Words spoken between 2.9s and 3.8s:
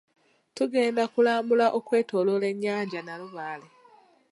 Nalubaale.